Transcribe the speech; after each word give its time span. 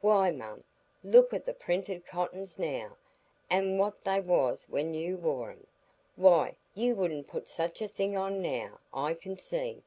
Why, 0.00 0.30
mum, 0.30 0.64
look 1.04 1.34
at 1.34 1.44
the 1.44 1.52
printed 1.52 2.06
cottons 2.06 2.58
now, 2.58 2.96
an' 3.50 3.76
what 3.76 4.04
they 4.04 4.20
was 4.20 4.64
when 4.70 4.94
you 4.94 5.18
wore 5.18 5.50
'em,—why, 5.50 6.56
you 6.74 6.94
wouldn't 6.94 7.28
put 7.28 7.46
such 7.46 7.82
a 7.82 7.88
thing 7.88 8.16
on 8.16 8.40
now, 8.40 8.78
I 8.94 9.12
can 9.12 9.36
see. 9.36 9.82